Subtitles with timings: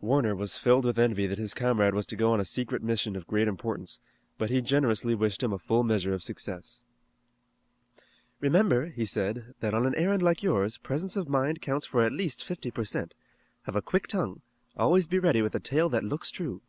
[0.00, 3.14] Warner was filled with envy that his comrade was to go on a secret mission
[3.14, 4.00] of great importance,
[4.36, 6.82] but he generously wished him a full measure of success.
[8.40, 12.10] "Remember," he said, "that on an errand like yours, presence of mind counts for at
[12.10, 13.14] least fifty per cent.
[13.62, 14.40] Have a quick tongue.
[14.76, 16.60] Always be ready with a tale that looks true."